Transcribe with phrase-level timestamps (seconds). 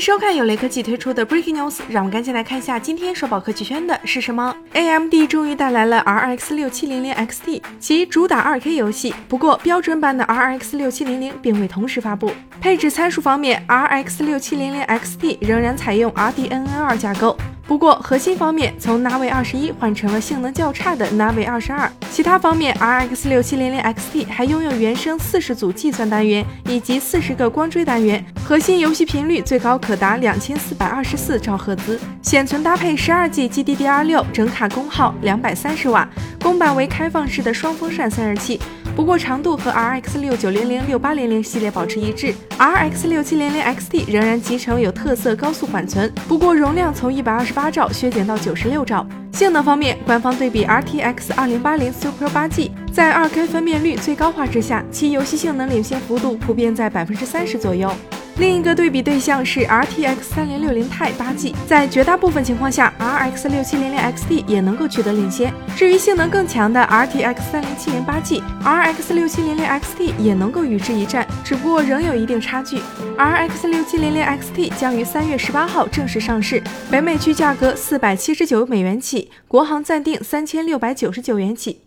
[0.00, 4.56] 收看有雷科技推出的 Breaking News，让我们赶紧来看一下今天刷爆科技圈的是什么。
[4.72, 9.14] AMD 终于带来了 RX 六七零零 XT，其主打 2K 游戏。
[9.28, 12.32] 不过标准版的 RX 六七零零并未同时发布。
[12.62, 17.36] 配置参数方面，RX 六七零零 XT 仍然采用 RDNA 2架构。
[17.70, 21.88] 不过核心方面，从 Navi 二十一换成了性能较差的 Navi 二十二。
[22.10, 36.08] 其他方面，RX 六七零零 XT 还拥有原生四十组计算单元以及四十个光追单元，核心游戏频率最高可达两千四百二十四兆赫兹，显存搭配十二 G GDDR 六，整卡功耗两百三十瓦，
[36.42, 38.60] 公版为开放式的双风扇散热器。
[39.00, 49.06] 不过长度和 RX 六九零零六八零零系列保持一致，RX 六七零零 XT 仍然集成有特色高速缓存，不过容量从一百二十八兆削减到九十六兆。
[49.32, 57.90] 性能方面，官方对比 RTX 二零八零 Super 八 G，在二 K 分辨率最高画质下，其游戏性能领先幅度普遍在百分之三十左右。
[58.40, 65.52] 另一个对比对象是 RTX 三零六零 Ti 八 G，在绝大部分情况下，RX 六七零零 XT 也能够取得领先。
[65.76, 72.78] 至于性能更强的 RTX 三零七零八 G，RX 六七零零 XT 也能够与之一战，只不过仍有一定差距。
[73.18, 81.82] RX 六七零零 XT 将于三月十八号正式上市，北美区价格四百七十九美元起，国行暂定三千六百九十九元起。